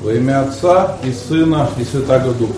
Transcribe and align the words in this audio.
Во 0.00 0.12
имя 0.12 0.42
Отца 0.42 0.96
и 1.04 1.12
Сына 1.12 1.70
и 1.78 1.84
Святого 1.84 2.34
Духа. 2.34 2.54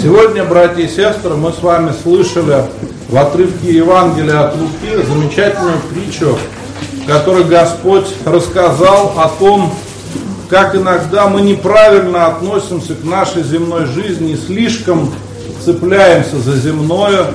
Сегодня, 0.00 0.44
братья 0.44 0.82
и 0.82 0.88
сестры, 0.88 1.34
мы 1.34 1.52
с 1.52 1.60
вами 1.60 1.92
слышали 2.02 2.64
в 3.08 3.16
отрывке 3.16 3.72
Евангелия 3.74 4.46
от 4.46 4.56
Луки 4.56 5.04
замечательную 5.08 5.78
притчу, 5.92 6.38
в 7.02 7.06
которой 7.06 7.44
Господь 7.44 8.06
рассказал 8.24 9.14
о 9.16 9.28
том, 9.40 9.72
как 10.48 10.76
иногда 10.76 11.28
мы 11.28 11.40
неправильно 11.40 12.26
относимся 12.26 12.94
к 12.94 13.04
нашей 13.04 13.42
земной 13.42 13.86
жизни 13.86 14.32
и 14.32 14.36
слишком 14.36 15.12
цепляемся 15.64 16.38
за 16.38 16.56
земное, 16.56 17.26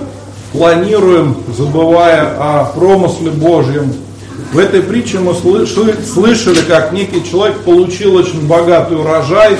планируем, 0.51 1.37
забывая 1.57 2.35
о 2.39 2.65
промысле 2.65 3.31
Божьем. 3.31 3.93
В 4.55 4.57
этой 4.57 4.81
притче 4.81 5.19
мы 5.19 5.33
слышали, 5.33 6.61
как 6.65 6.93
некий 6.93 7.29
человек 7.29 7.59
получил 7.65 8.15
очень 8.15 8.47
богатый 8.47 8.97
урожай, 8.97 9.57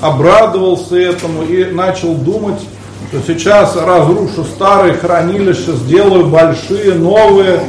обрадовался 0.00 0.96
этому 0.96 1.44
и 1.44 1.66
начал 1.66 2.16
думать, 2.16 2.58
что 3.12 3.20
сейчас 3.24 3.76
разрушу 3.76 4.42
старые 4.42 4.94
хранилища, 4.94 5.70
сделаю 5.76 6.26
большие, 6.26 6.94
новые, 6.94 7.60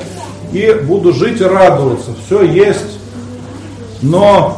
и 0.53 0.75
буду 0.81 1.13
жить 1.13 1.39
и 1.39 1.43
радоваться. 1.43 2.15
Все 2.25 2.41
есть. 2.41 2.97
Но 4.01 4.57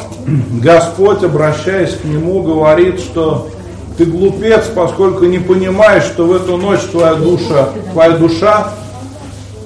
Господь, 0.61 1.25
обращаясь 1.25 1.91
к 1.91 2.05
нему, 2.05 2.41
говорит, 2.41 3.01
что 3.01 3.49
ты 3.97 4.05
глупец, 4.05 4.63
поскольку 4.73 5.25
не 5.25 5.39
понимаешь, 5.39 6.05
что 6.05 6.23
в 6.23 6.33
эту 6.33 6.55
ночь 6.55 6.83
твоя 6.89 7.15
душа, 7.15 7.71
твоя 7.91 8.11
душа 8.11 8.71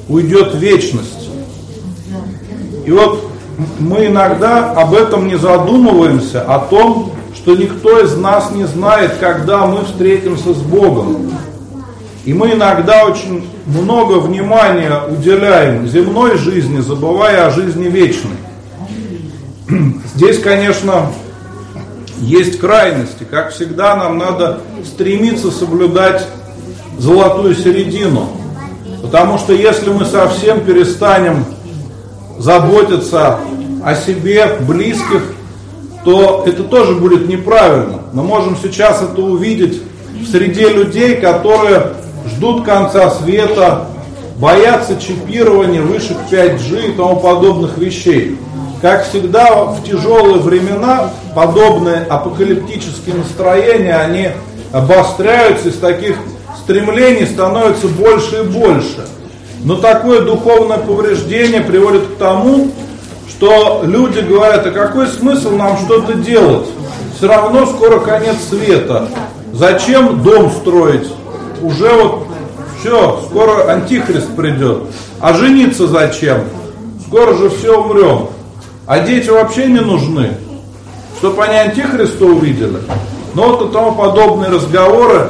уйдет 0.09 0.55
в 0.55 0.57
вечность. 0.57 1.20
И 2.91 2.93
вот 2.93 3.25
мы 3.79 4.07
иногда 4.07 4.73
об 4.73 4.93
этом 4.93 5.25
не 5.25 5.37
задумываемся, 5.37 6.41
о 6.41 6.59
том, 6.59 7.13
что 7.33 7.55
никто 7.55 8.01
из 8.01 8.17
нас 8.17 8.51
не 8.51 8.65
знает, 8.65 9.13
когда 9.17 9.65
мы 9.65 9.85
встретимся 9.85 10.53
с 10.53 10.57
Богом. 10.57 11.31
И 12.25 12.33
мы 12.33 12.51
иногда 12.51 13.05
очень 13.05 13.49
много 13.65 14.19
внимания 14.19 14.91
уделяем 15.07 15.87
земной 15.87 16.37
жизни, 16.37 16.81
забывая 16.81 17.47
о 17.47 17.51
жизни 17.51 17.85
вечной. 17.85 18.35
Здесь, 20.13 20.39
конечно, 20.39 21.13
есть 22.19 22.59
крайности. 22.59 23.23
Как 23.23 23.53
всегда, 23.53 23.95
нам 23.95 24.17
надо 24.17 24.59
стремиться 24.83 25.49
соблюдать 25.49 26.27
золотую 26.97 27.55
середину. 27.55 28.27
Потому 29.01 29.37
что 29.37 29.53
если 29.53 29.91
мы 29.91 30.03
совсем 30.03 30.59
перестанем 30.59 31.45
заботиться 32.41 33.39
о 33.83 33.95
себе, 33.95 34.57
близких, 34.61 35.33
то 36.03 36.43
это 36.45 36.63
тоже 36.63 36.95
будет 36.95 37.27
неправильно. 37.27 37.99
Мы 38.13 38.23
можем 38.23 38.57
сейчас 38.61 39.03
это 39.03 39.21
увидеть 39.21 39.81
в 40.19 40.27
среде 40.27 40.69
людей, 40.69 41.17
которые 41.17 41.93
ждут 42.25 42.65
конца 42.65 43.11
света, 43.11 43.87
боятся 44.37 44.99
чипирования, 44.99 45.81
вышек 45.81 46.17
5G 46.31 46.89
и 46.89 46.91
тому 46.93 47.17
подобных 47.17 47.77
вещей. 47.77 48.37
Как 48.81 49.07
всегда, 49.07 49.65
в 49.65 49.83
тяжелые 49.83 50.39
времена 50.39 51.11
подобные 51.35 52.01
апокалиптические 52.09 53.15
настроения, 53.15 53.95
они 53.95 54.29
обостряются, 54.71 55.69
из 55.69 55.77
таких 55.77 56.15
стремлений 56.63 57.27
становится 57.27 57.87
больше 57.87 58.39
и 58.39 58.43
больше. 58.43 59.05
Но 59.63 59.75
такое 59.75 60.21
духовное 60.21 60.77
повреждение 60.77 61.61
приводит 61.61 62.07
к 62.07 62.15
тому, 62.17 62.71
что 63.29 63.81
люди 63.83 64.19
говорят, 64.19 64.65
а 64.65 64.71
какой 64.71 65.07
смысл 65.07 65.51
нам 65.51 65.77
что-то 65.77 66.15
делать? 66.15 66.67
Все 67.17 67.27
равно 67.27 67.65
скоро 67.65 67.99
конец 67.99 68.37
света. 68.49 69.07
Зачем 69.53 70.23
дом 70.23 70.51
строить? 70.51 71.07
Уже 71.61 71.91
вот 71.91 72.27
все, 72.79 73.21
скоро 73.27 73.71
антихрист 73.71 74.35
придет. 74.35 74.83
А 75.19 75.33
жениться 75.33 75.87
зачем? 75.87 76.41
Скоро 77.05 77.35
же 77.35 77.49
все 77.49 77.79
умрем. 77.79 78.29
А 78.87 78.99
дети 78.99 79.29
вообще 79.29 79.67
не 79.67 79.79
нужны. 79.79 80.31
Чтобы 81.19 81.43
они 81.43 81.57
антихриста 81.57 82.25
увидели. 82.25 82.79
Но 83.35 83.49
вот 83.49 83.69
и 83.69 83.73
тому 83.73 83.93
подобные 83.93 84.49
разговоры, 84.49 85.29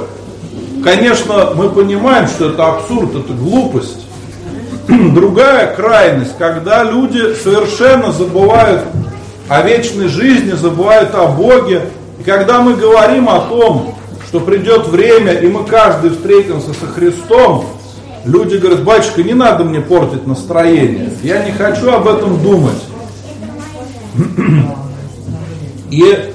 конечно, 0.84 1.52
мы 1.56 1.70
понимаем, 1.70 2.28
что 2.28 2.50
это 2.50 2.68
абсурд, 2.68 3.16
это 3.16 3.34
глупость. 3.34 4.06
Другая 5.14 5.76
крайность, 5.76 6.38
когда 6.38 6.84
люди 6.84 7.36
совершенно 7.36 8.12
забывают 8.12 8.84
о 9.48 9.62
вечной 9.62 10.08
жизни, 10.08 10.52
забывают 10.52 11.14
о 11.16 11.28
Боге. 11.28 11.82
И 12.20 12.24
когда 12.24 12.62
мы 12.62 12.76
говорим 12.76 13.30
о 13.30 13.42
том, 13.42 13.96
что 14.28 14.40
придет 14.40 14.88
время, 14.88 15.34
и 15.34 15.48
мы 15.48 15.66
каждый 15.66 16.12
встретимся 16.12 16.74
со 16.74 16.88
Христом, 16.88 17.66
люди 18.26 18.58
говорят, 18.58 18.84
батюшка, 18.84 19.24
не 19.24 19.34
надо 19.34 19.64
мне 19.64 19.82
портить 19.82 20.26
настроение, 20.26 21.12
я 21.24 21.44
не 21.44 21.52
хочу 21.52 21.92
об 21.92 22.08
этом 22.08 22.42
думать. 22.42 22.82
И 25.92 26.32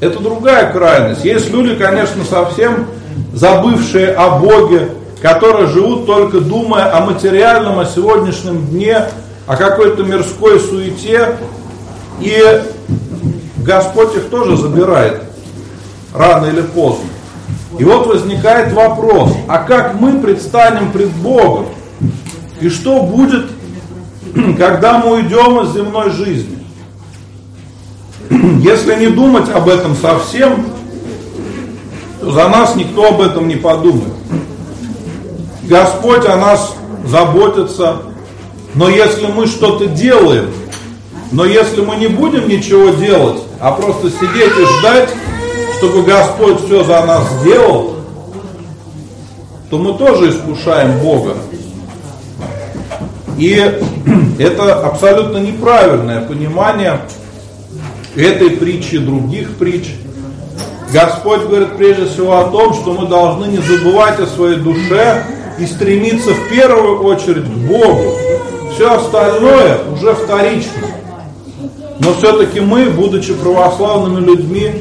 это 0.00 0.18
другая 0.20 0.72
крайность. 0.72 1.24
Есть 1.24 1.50
люди, 1.50 1.74
конечно, 1.74 2.24
совсем 2.24 2.86
забывшие 3.32 4.12
о 4.12 4.38
Боге, 4.38 4.90
которые 5.20 5.68
живут 5.68 6.06
только 6.06 6.40
думая 6.40 6.96
о 6.96 7.04
материальном, 7.04 7.78
о 7.78 7.84
сегодняшнем 7.84 8.66
дне, 8.66 9.04
о 9.46 9.56
какой-то 9.56 10.02
мирской 10.02 10.58
суете. 10.58 11.36
И 12.20 12.62
Господь 13.58 14.16
их 14.16 14.30
тоже 14.30 14.56
забирает 14.56 15.22
рано 16.14 16.46
или 16.46 16.62
поздно. 16.62 17.06
И 17.78 17.84
вот 17.84 18.06
возникает 18.06 18.72
вопрос, 18.72 19.32
а 19.46 19.58
как 19.58 19.94
мы 20.00 20.18
предстанем 20.18 20.90
пред 20.90 21.10
Богом? 21.10 21.66
И 22.60 22.68
что 22.68 23.02
будет, 23.02 23.46
когда 24.58 24.98
мы 24.98 25.14
уйдем 25.14 25.60
из 25.60 25.72
земной 25.72 26.10
жизни? 26.10 26.58
Если 28.60 28.96
не 28.96 29.08
думать 29.08 29.48
об 29.50 29.68
этом 29.68 29.94
совсем, 29.94 30.66
то 32.20 32.32
за 32.32 32.48
нас 32.48 32.74
никто 32.74 33.08
об 33.08 33.20
этом 33.20 33.48
не 33.48 33.56
подумает. 33.56 34.12
Господь 35.70 36.26
о 36.26 36.34
нас 36.34 36.74
заботится, 37.06 37.98
но 38.74 38.88
если 38.88 39.26
мы 39.26 39.46
что-то 39.46 39.86
делаем, 39.86 40.50
но 41.30 41.44
если 41.44 41.82
мы 41.82 41.94
не 41.94 42.08
будем 42.08 42.48
ничего 42.48 42.90
делать, 42.90 43.40
а 43.60 43.70
просто 43.70 44.10
сидеть 44.10 44.50
и 44.58 44.80
ждать, 44.80 45.10
чтобы 45.78 46.02
Господь 46.02 46.58
все 46.64 46.82
за 46.82 47.06
нас 47.06 47.22
сделал, 47.38 47.94
то 49.70 49.78
мы 49.78 49.96
тоже 49.96 50.30
искушаем 50.30 50.98
Бога. 50.98 51.36
И 53.38 53.54
это 54.40 54.74
абсолютно 54.84 55.38
неправильное 55.38 56.22
понимание 56.22 57.00
этой 58.16 58.50
притчи, 58.50 58.98
других 58.98 59.56
притч. 59.56 59.90
Господь 60.92 61.42
говорит 61.42 61.76
прежде 61.76 62.06
всего 62.06 62.40
о 62.40 62.50
том, 62.50 62.74
что 62.74 62.92
мы 62.92 63.06
должны 63.06 63.44
не 63.44 63.58
забывать 63.58 64.18
о 64.18 64.26
своей 64.26 64.56
душе 64.56 65.24
и 65.60 65.66
стремиться 65.66 66.30
в 66.30 66.48
первую 66.48 67.02
очередь 67.02 67.44
к 67.44 67.68
Богу. 67.68 68.14
Все 68.74 68.94
остальное 68.94 69.78
уже 69.92 70.14
вторично. 70.14 70.88
Но 71.98 72.14
все-таки 72.14 72.60
мы, 72.60 72.86
будучи 72.86 73.34
православными 73.34 74.24
людьми, 74.24 74.72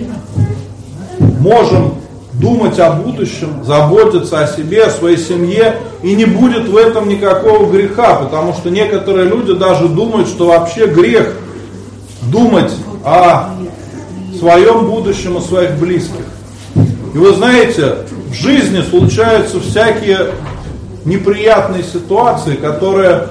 можем 1.42 1.96
думать 2.34 2.80
о 2.80 2.92
будущем, 2.92 3.66
заботиться 3.66 4.40
о 4.40 4.48
себе, 4.48 4.86
о 4.86 4.90
своей 4.90 5.18
семье, 5.18 5.76
и 6.02 6.16
не 6.16 6.24
будет 6.24 6.70
в 6.70 6.78
этом 6.78 7.10
никакого 7.10 7.70
греха, 7.70 8.16
потому 8.16 8.54
что 8.54 8.70
некоторые 8.70 9.28
люди 9.28 9.54
даже 9.54 9.90
думают, 9.90 10.30
что 10.30 10.48
вообще 10.48 10.88
грех 10.88 11.34
думать 12.32 12.72
о 13.04 13.50
своем 14.40 14.86
будущем, 14.86 15.36
о 15.36 15.42
своих 15.42 15.78
близких. 15.78 16.24
И 17.14 17.18
вы 17.18 17.34
знаете, 17.34 17.96
в 18.30 18.34
жизни 18.34 18.82
случаются 18.90 19.60
всякие 19.60 20.28
неприятные 21.06 21.84
ситуации, 21.84 22.56
которые 22.56 23.30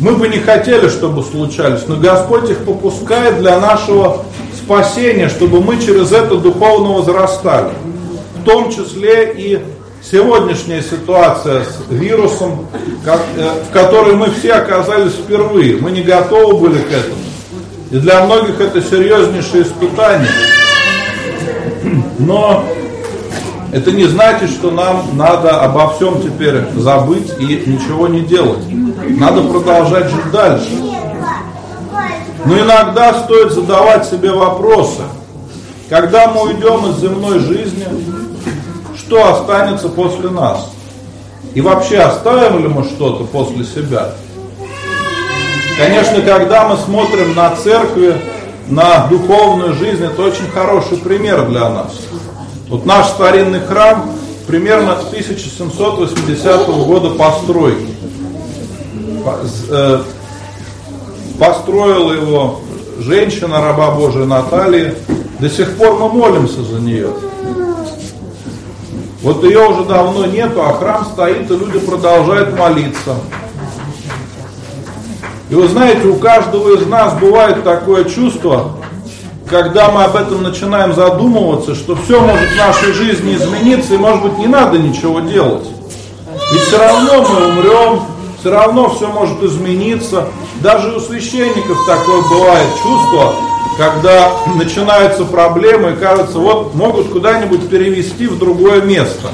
мы 0.00 0.16
бы 0.16 0.28
не 0.28 0.38
хотели, 0.38 0.88
чтобы 0.88 1.22
случались, 1.22 1.86
но 1.86 1.96
Господь 1.96 2.50
их 2.50 2.64
попускает 2.64 3.38
для 3.38 3.58
нашего 3.58 4.24
спасения, 4.56 5.28
чтобы 5.28 5.60
мы 5.60 5.78
через 5.78 6.12
это 6.12 6.36
духовно 6.36 6.94
возрастали. 6.94 7.70
В 8.40 8.44
том 8.44 8.70
числе 8.70 9.32
и 9.36 9.60
сегодняшняя 10.02 10.82
ситуация 10.82 11.64
с 11.64 11.78
вирусом, 11.90 12.66
э, 13.04 13.50
в 13.68 13.72
которой 13.72 14.14
мы 14.14 14.30
все 14.30 14.54
оказались 14.54 15.12
впервые. 15.12 15.78
Мы 15.78 15.90
не 15.90 16.02
готовы 16.02 16.58
были 16.58 16.78
к 16.80 16.90
этому. 16.90 17.22
И 17.90 17.96
для 17.98 18.24
многих 18.24 18.60
это 18.60 18.82
серьезнейшее 18.82 19.62
испытание. 19.62 20.28
Но 22.18 22.64
это 23.74 23.90
не 23.90 24.04
значит, 24.04 24.50
что 24.50 24.70
нам 24.70 25.16
надо 25.16 25.60
обо 25.60 25.92
всем 25.94 26.22
теперь 26.22 26.62
забыть 26.76 27.32
и 27.40 27.44
ничего 27.66 28.06
не 28.06 28.20
делать. 28.20 28.60
Надо 29.18 29.42
продолжать 29.42 30.08
жить 30.10 30.30
дальше. 30.30 30.70
Но 32.44 32.56
иногда 32.56 33.14
стоит 33.24 33.50
задавать 33.50 34.06
себе 34.06 34.30
вопросы. 34.30 35.02
когда 35.90 36.28
мы 36.28 36.42
уйдем 36.42 36.88
из 36.88 37.00
земной 37.00 37.40
жизни, 37.40 37.84
что 38.96 39.32
останется 39.32 39.88
после 39.88 40.30
нас? 40.30 40.70
И 41.54 41.60
вообще 41.60 41.98
оставим 41.98 42.60
ли 42.60 42.68
мы 42.68 42.84
что-то 42.84 43.24
после 43.24 43.64
себя? 43.64 44.10
Конечно, 45.76 46.22
когда 46.22 46.68
мы 46.68 46.76
смотрим 46.76 47.34
на 47.34 47.56
церкви, 47.56 48.14
на 48.68 49.08
духовную 49.08 49.74
жизнь, 49.74 50.04
это 50.04 50.22
очень 50.22 50.48
хороший 50.54 50.96
пример 50.98 51.48
для 51.48 51.68
нас. 51.70 51.90
Вот 52.74 52.86
наш 52.86 53.06
старинный 53.06 53.60
храм 53.60 54.10
примерно 54.48 54.94
1780 54.94 56.66
года 56.66 57.10
постройки. 57.10 57.86
Э, 59.70 60.00
построила 61.38 62.12
его 62.12 62.60
женщина, 62.98 63.60
раба 63.60 63.92
Божия 63.92 64.24
Наталья. 64.24 64.92
До 65.38 65.48
сих 65.48 65.76
пор 65.76 66.00
мы 66.00 66.08
молимся 66.08 66.64
за 66.64 66.80
нее. 66.80 67.10
Вот 69.22 69.44
ее 69.44 69.68
уже 69.68 69.84
давно 69.84 70.26
нету, 70.26 70.60
а 70.60 70.72
храм 70.72 71.06
стоит, 71.12 71.48
и 71.48 71.56
люди 71.56 71.78
продолжают 71.78 72.58
молиться. 72.58 73.14
И 75.48 75.54
вы 75.54 75.68
знаете, 75.68 76.08
у 76.08 76.16
каждого 76.16 76.74
из 76.76 76.84
нас 76.88 77.14
бывает 77.20 77.62
такое 77.62 78.02
чувство, 78.02 78.72
когда 79.48 79.90
мы 79.90 80.04
об 80.04 80.16
этом 80.16 80.42
начинаем 80.42 80.94
задумываться, 80.94 81.74
что 81.74 81.96
все 81.96 82.20
может 82.20 82.48
в 82.50 82.56
нашей 82.56 82.92
жизни 82.92 83.34
измениться, 83.34 83.94
и 83.94 83.98
может 83.98 84.22
быть 84.22 84.38
не 84.38 84.46
надо 84.46 84.78
ничего 84.78 85.20
делать. 85.20 85.66
Ведь 86.52 86.62
все 86.62 86.78
равно 86.78 87.22
мы 87.22 87.48
умрем, 87.48 88.00
все 88.40 88.50
равно 88.50 88.88
все 88.90 89.08
может 89.08 89.42
измениться. 89.42 90.26
Даже 90.60 90.96
у 90.96 91.00
священников 91.00 91.78
такое 91.86 92.22
бывает 92.22 92.68
чувство, 92.82 93.34
когда 93.76 94.30
начинаются 94.56 95.24
проблемы, 95.24 95.92
и 95.92 95.96
кажется, 95.96 96.38
вот 96.38 96.74
могут 96.74 97.10
куда-нибудь 97.10 97.68
перевести 97.68 98.26
в 98.26 98.38
другое 98.38 98.82
место. 98.82 99.28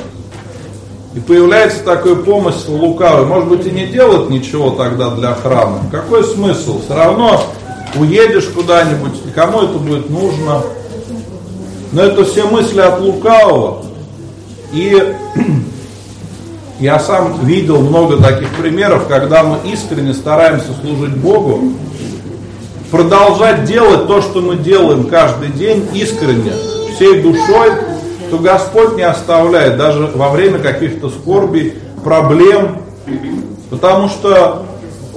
И 1.14 1.20
появляется 1.20 1.82
такой 1.82 2.16
помысл 2.16 2.76
лукавый. 2.76 3.26
Может 3.26 3.48
быть 3.48 3.66
и 3.66 3.70
не 3.70 3.86
делать 3.86 4.30
ничего 4.30 4.70
тогда 4.70 5.10
для 5.10 5.34
храма. 5.34 5.80
Какой 5.90 6.22
смысл? 6.22 6.80
Все 6.84 6.94
равно 6.94 7.42
уедешь 7.96 8.46
куда-нибудь, 8.46 9.20
и 9.26 9.31
кому 9.31 9.62
это 9.62 9.78
будет 9.78 10.10
нужно. 10.10 10.62
Но 11.92 12.02
это 12.02 12.25
все 12.25 12.44
мысли 12.44 12.81
от 12.81 13.00
лукавого. 13.00 13.84
И 14.72 15.14
я 16.81 16.98
сам 17.00 17.44
видел 17.44 17.81
много 17.81 18.22
таких 18.22 18.48
примеров, 18.50 19.06
когда 19.08 19.42
мы 19.42 19.58
искренне 19.70 20.14
стараемся 20.14 20.69
служить 20.81 21.16
Богу, 21.16 21.72
продолжать 22.90 23.64
делать 23.64 24.06
то, 24.06 24.20
что 24.22 24.40
мы 24.40 24.56
делаем 24.56 25.04
каждый 25.04 25.48
день 25.48 25.88
искренне, 25.92 26.52
всей 26.94 27.22
душой, 27.22 27.72
то 28.31 28.38
Господь 28.38 28.96
не 28.96 29.02
оставляет 29.02 29.76
даже 29.76 30.06
во 30.14 30.31
время 30.31 30.60
каких-то 30.60 31.10
скорбей, 31.10 31.75
проблем, 32.04 32.78
потому 33.69 34.08
что 34.08 34.66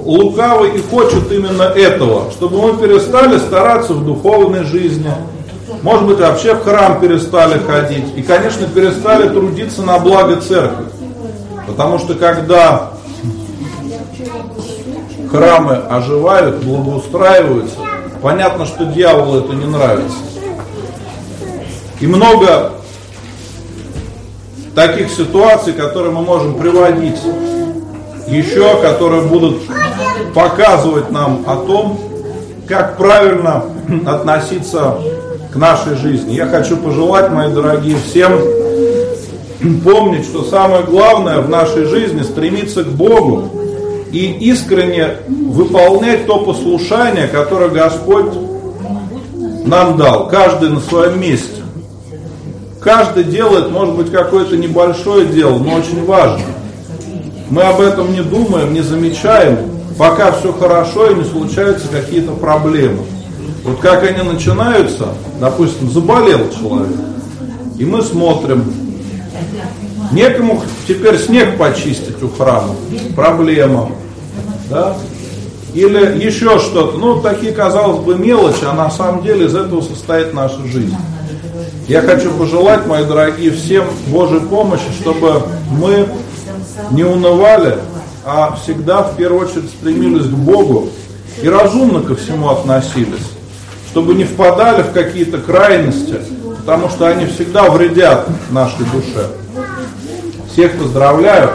лукавый 0.04 0.76
и 0.76 0.82
хочет 0.82 1.30
именно 1.32 1.62
этого, 1.62 2.30
чтобы 2.30 2.60
мы 2.60 2.76
перестали 2.76 3.38
стараться 3.38 3.94
в 3.94 4.04
духовной 4.04 4.64
жизни, 4.64 5.10
может 5.82 6.06
быть, 6.06 6.18
вообще 6.18 6.54
в 6.54 6.62
храм 6.62 7.00
перестали 7.00 7.58
ходить 7.58 8.06
и, 8.16 8.22
конечно, 8.22 8.66
перестали 8.66 9.28
трудиться 9.28 9.82
на 9.82 9.98
благо 9.98 10.36
церкви. 10.36 10.86
Потому 11.66 11.98
что 11.98 12.14
когда 12.14 12.92
храмы 15.30 15.76
оживают, 15.88 16.62
благоустраиваются, 16.62 17.76
понятно, 18.22 18.66
что 18.66 18.84
дьяволу 18.84 19.40
это 19.40 19.54
не 19.54 19.66
нравится. 19.66 20.16
И 22.00 22.06
много 22.06 22.72
таких 24.74 25.10
ситуаций, 25.10 25.72
которые 25.72 26.12
мы 26.12 26.22
можем 26.22 26.54
приводить 26.54 27.20
еще, 28.28 28.80
которые 28.80 29.22
будут 29.22 29.62
показывать 30.34 31.10
нам 31.10 31.44
о 31.46 31.56
том, 31.56 32.00
как 32.68 32.96
правильно 32.96 33.64
относиться 34.06 34.96
к 35.52 35.56
нашей 35.56 35.96
жизни. 35.96 36.34
Я 36.34 36.46
хочу 36.46 36.76
пожелать, 36.76 37.30
мои 37.30 37.52
дорогие, 37.52 37.96
всем 37.98 38.40
помнить, 39.82 40.24
что 40.24 40.42
самое 40.44 40.82
главное 40.82 41.40
в 41.40 41.48
нашей 41.48 41.84
жизни 41.84 42.22
стремиться 42.22 42.84
к 42.84 42.88
Богу 42.88 43.50
и 44.12 44.26
искренне 44.50 45.16
выполнять 45.28 46.26
то 46.26 46.38
послушание, 46.40 47.28
которое 47.28 47.70
Господь 47.70 48.32
нам 49.64 49.96
дал, 49.96 50.28
каждый 50.28 50.70
на 50.70 50.80
своем 50.80 51.20
месте. 51.20 51.62
Каждый 52.80 53.24
делает, 53.24 53.70
может 53.70 53.94
быть, 53.94 54.12
какое-то 54.12 54.56
небольшое 54.56 55.26
дело, 55.26 55.58
но 55.58 55.76
очень 55.76 56.04
важное. 56.04 56.44
Мы 57.48 57.62
об 57.62 57.80
этом 57.80 58.12
не 58.12 58.22
думаем, 58.22 58.74
не 58.74 58.82
замечаем, 58.82 59.73
пока 59.98 60.32
все 60.32 60.52
хорошо 60.52 61.10
и 61.10 61.14
не 61.14 61.24
случаются 61.24 61.88
какие-то 61.88 62.32
проблемы. 62.32 63.04
Вот 63.64 63.78
как 63.80 64.02
они 64.04 64.22
начинаются, 64.28 65.08
допустим, 65.40 65.90
заболел 65.90 66.50
человек, 66.50 66.96
и 67.78 67.84
мы 67.84 68.02
смотрим, 68.02 68.64
Некому 70.14 70.62
теперь 70.86 71.18
снег 71.18 71.58
почистить 71.58 72.22
у 72.22 72.28
храма. 72.28 72.76
Проблема. 73.16 73.90
Да? 74.70 74.96
Или 75.74 76.24
еще 76.24 76.60
что-то. 76.60 76.96
Ну, 76.98 77.20
такие, 77.20 77.52
казалось 77.52 77.98
бы, 77.98 78.16
мелочи, 78.16 78.64
а 78.64 78.74
на 78.74 78.90
самом 78.90 79.24
деле 79.24 79.46
из 79.46 79.56
этого 79.56 79.80
состоит 79.80 80.32
наша 80.32 80.62
жизнь. 80.66 80.94
Я 81.88 82.00
хочу 82.02 82.30
пожелать, 82.30 82.86
мои 82.86 83.04
дорогие, 83.04 83.50
всем 83.50 83.84
Божьей 84.06 84.40
помощи, 84.40 84.84
чтобы 85.00 85.42
мы 85.70 86.06
не 86.92 87.02
унывали, 87.02 87.78
а 88.24 88.56
всегда 88.62 89.02
в 89.02 89.16
первую 89.16 89.46
очередь 89.46 89.70
стремились 89.70 90.26
к 90.26 90.34
Богу 90.34 90.88
и 91.42 91.48
разумно 91.48 92.00
ко 92.00 92.14
всему 92.14 92.48
относились, 92.48 93.26
чтобы 93.90 94.14
не 94.14 94.24
впадали 94.24 94.82
в 94.82 94.92
какие-то 94.92 95.38
крайности, 95.38 96.20
потому 96.58 96.88
что 96.88 97.06
они 97.06 97.26
всегда 97.26 97.70
вредят 97.70 98.26
нашей 98.50 98.84
душе. 98.86 99.28
Всех 100.52 100.78
поздравляю 100.78 101.50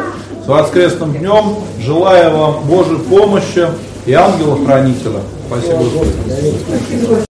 с 0.46 0.48
воскресным 0.48 1.14
днем. 1.14 1.56
Желаю 1.80 2.38
вам 2.38 2.64
Божьей 2.66 2.98
помощи 2.98 3.68
и 4.06 4.14
ангела-хранителя. 4.14 5.22
Спасибо. 5.48 7.26